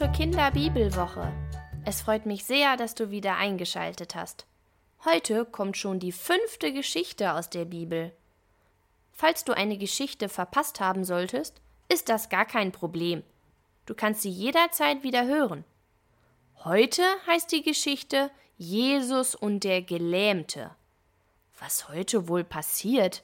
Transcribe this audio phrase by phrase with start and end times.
[0.00, 1.30] Zur Kinderbibelwoche.
[1.84, 4.46] Es freut mich sehr, dass du wieder eingeschaltet hast.
[5.04, 8.10] Heute kommt schon die fünfte Geschichte aus der Bibel.
[9.12, 11.60] Falls du eine Geschichte verpasst haben solltest,
[11.90, 13.22] ist das gar kein Problem.
[13.84, 15.64] Du kannst sie jederzeit wieder hören.
[16.64, 20.70] Heute heißt die Geschichte Jesus und der Gelähmte.
[21.58, 23.22] Was heute wohl passiert?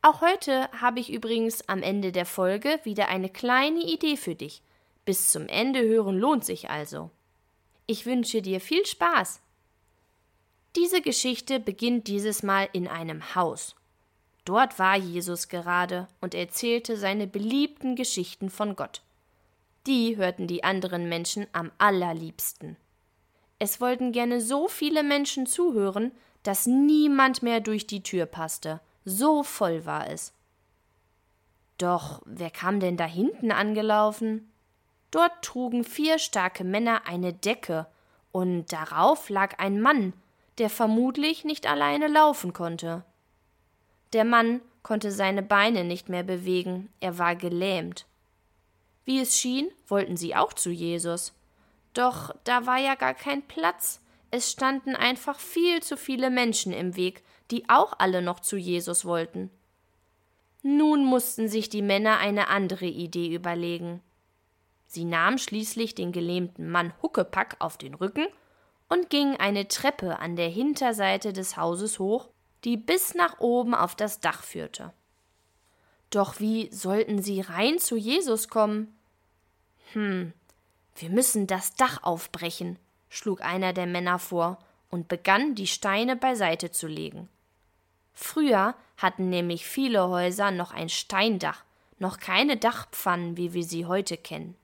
[0.00, 4.62] Auch heute habe ich übrigens am Ende der Folge wieder eine kleine Idee für dich.
[5.08, 7.08] Bis zum Ende hören lohnt sich also.
[7.86, 9.40] Ich wünsche dir viel Spaß.
[10.76, 13.74] Diese Geschichte beginnt dieses Mal in einem Haus.
[14.44, 19.00] Dort war Jesus gerade und erzählte seine beliebten Geschichten von Gott.
[19.86, 22.76] Die hörten die anderen Menschen am allerliebsten.
[23.58, 26.12] Es wollten gerne so viele Menschen zuhören,
[26.42, 30.34] dass niemand mehr durch die Tür passte, so voll war es.
[31.78, 34.52] Doch wer kam denn da hinten angelaufen?
[35.10, 37.86] Dort trugen vier starke Männer eine Decke,
[38.30, 40.12] und darauf lag ein Mann,
[40.58, 43.04] der vermutlich nicht alleine laufen konnte.
[44.12, 48.06] Der Mann konnte seine Beine nicht mehr bewegen, er war gelähmt.
[49.04, 51.32] Wie es schien, wollten sie auch zu Jesus.
[51.94, 54.00] Doch da war ja gar kein Platz,
[54.30, 59.04] es standen einfach viel zu viele Menschen im Weg, die auch alle noch zu Jesus
[59.04, 59.50] wollten.
[60.62, 64.02] Nun mussten sich die Männer eine andere Idee überlegen.
[64.88, 68.26] Sie nahmen schließlich den gelähmten Mann Huckepack auf den Rücken
[68.88, 72.28] und gingen eine Treppe an der Hinterseite des Hauses hoch,
[72.64, 74.92] die bis nach oben auf das Dach führte.
[76.08, 78.96] Doch wie sollten sie rein zu Jesus kommen?
[79.92, 80.32] Hm,
[80.96, 82.78] wir müssen das Dach aufbrechen,
[83.10, 84.58] schlug einer der Männer vor
[84.90, 87.28] und begann, die Steine beiseite zu legen.
[88.14, 91.62] Früher hatten nämlich viele Häuser noch ein Steindach,
[91.98, 94.56] noch keine Dachpfannen, wie wir sie heute kennen.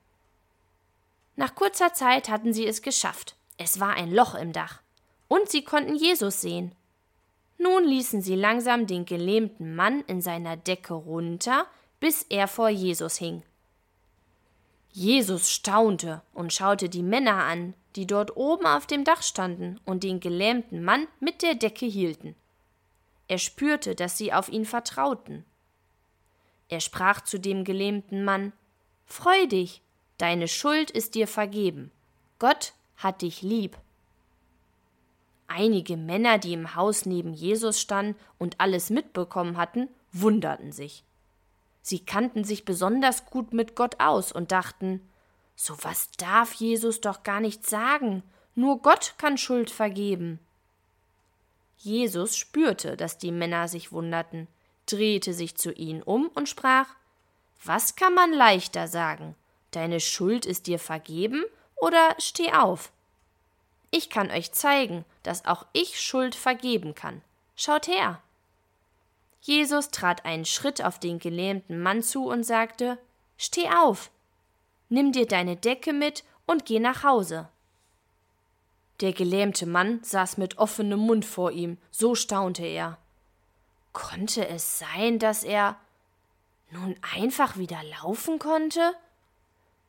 [1.35, 3.35] Nach kurzer Zeit hatten sie es geschafft.
[3.57, 4.81] Es war ein Loch im Dach.
[5.27, 6.73] Und sie konnten Jesus sehen.
[7.57, 11.65] Nun ließen sie langsam den gelähmten Mann in seiner Decke runter,
[11.99, 13.43] bis er vor Jesus hing.
[14.91, 20.03] Jesus staunte und schaute die Männer an, die dort oben auf dem Dach standen und
[20.03, 22.35] den gelähmten Mann mit der Decke hielten.
[23.27, 25.45] Er spürte, dass sie auf ihn vertrauten.
[26.69, 28.53] Er sprach zu dem gelähmten Mann
[29.05, 29.81] Freu dich,
[30.17, 31.91] deine Schuld ist dir vergeben.
[32.39, 33.77] Gott hat dich lieb.
[35.47, 41.03] Einige Männer, die im Haus neben Jesus standen und alles mitbekommen hatten, wunderten sich.
[41.81, 45.01] Sie kannten sich besonders gut mit Gott aus und dachten,
[45.55, 48.23] so was darf Jesus doch gar nicht sagen.
[48.55, 50.39] Nur Gott kann Schuld vergeben.
[51.77, 54.47] Jesus spürte, dass die Männer sich wunderten,
[54.87, 56.87] drehte sich zu ihnen um und sprach
[57.63, 59.35] Was kann man leichter sagen?
[59.75, 61.43] Deine Schuld ist dir vergeben
[61.75, 62.93] oder steh auf?
[63.91, 67.21] Ich kann euch zeigen, dass auch ich Schuld vergeben kann.
[67.57, 68.21] Schaut her.
[69.41, 72.97] Jesus trat einen Schritt auf den gelähmten Mann zu und sagte
[73.37, 74.11] Steh auf.
[74.87, 77.49] Nimm dir deine Decke mit und geh nach Hause.
[79.01, 82.97] Der gelähmte Mann saß mit offenem Mund vor ihm, so staunte er.
[83.91, 85.75] Konnte es sein, dass er
[86.71, 88.95] nun einfach wieder laufen konnte?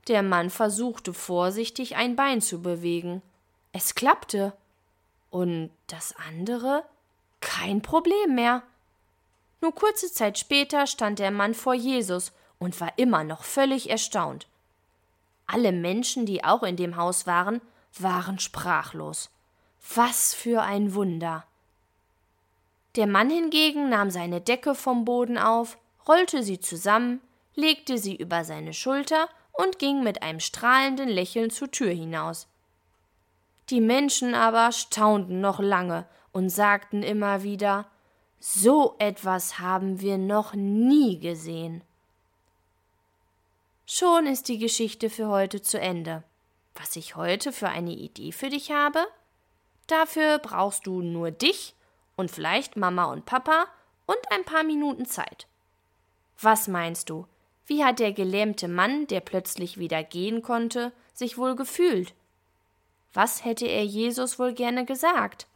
[0.09, 3.23] Der Mann versuchte vorsichtig ein Bein zu bewegen.
[3.73, 4.53] Es klappte.
[5.31, 6.85] Und das andere?
[7.41, 8.63] Kein Problem mehr.
[9.61, 14.47] Nur kurze Zeit später stand der Mann vor Jesus und war immer noch völlig erstaunt.
[15.47, 17.61] Alle Menschen, die auch in dem Haus waren,
[17.99, 19.31] waren sprachlos.
[19.95, 21.45] Was für ein Wunder.
[22.97, 25.79] Der Mann hingegen nahm seine Decke vom Boden auf,
[26.09, 27.21] rollte sie zusammen,
[27.55, 32.49] legte sie über seine Schulter und ging mit einem strahlenden Lächeln zur Tür hinaus.
[33.71, 37.87] Die Menschen aber staunten noch lange und sagten immer wieder
[38.39, 41.83] So etwas haben wir noch nie gesehen.
[43.87, 46.23] Schon ist die Geschichte für heute zu Ende.
[46.75, 49.07] Was ich heute für eine Idee für dich habe?
[49.87, 51.75] Dafür brauchst du nur dich
[52.17, 53.67] und vielleicht Mama und Papa
[54.05, 55.47] und ein paar Minuten Zeit.
[56.41, 57.27] Was meinst du?
[57.67, 62.15] Wie hat der gelähmte Mann, der plötzlich wieder gehen konnte, sich wohl gefühlt?
[63.13, 65.47] Was hätte er Jesus wohl gerne gesagt?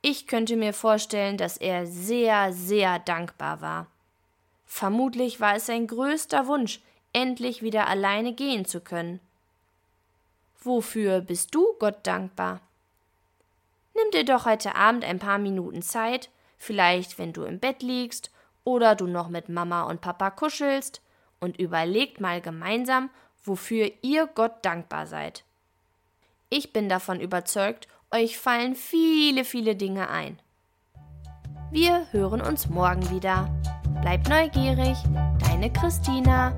[0.00, 3.86] Ich könnte mir vorstellen, dass er sehr, sehr dankbar war.
[4.66, 6.80] Vermutlich war es sein größter Wunsch,
[7.12, 9.20] endlich wieder alleine gehen zu können.
[10.62, 12.60] Wofür bist du Gott dankbar?
[13.94, 18.30] Nimm dir doch heute Abend ein paar Minuten Zeit, vielleicht wenn du im Bett liegst
[18.64, 21.02] oder du noch mit Mama und Papa kuschelst,
[21.42, 23.10] und überlegt mal gemeinsam,
[23.42, 25.44] wofür ihr Gott dankbar seid.
[26.48, 30.38] Ich bin davon überzeugt, euch fallen viele, viele Dinge ein.
[31.72, 33.50] Wir hören uns morgen wieder.
[34.02, 34.96] Bleibt neugierig,
[35.40, 36.54] deine Christina.